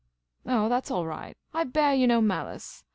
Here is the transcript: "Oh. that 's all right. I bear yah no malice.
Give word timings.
"Oh. 0.47 0.67
that 0.67 0.87
's 0.87 0.89
all 0.89 1.05
right. 1.05 1.37
I 1.53 1.63
bear 1.63 1.93
yah 1.93 2.07
no 2.07 2.21
malice. 2.21 2.83